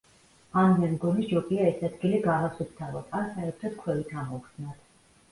ან 0.59 0.71
მე 0.83 0.87
მგონი 0.93 1.25
ჯობია 1.31 1.67
ეს 1.71 1.83
ადგილი 1.89 2.21
გავასუფთავოთ, 2.23 3.11
ან 3.19 3.27
საერთოდ 3.35 3.75
ქვევით 3.83 4.15
ამოვხსნათ. 4.23 4.81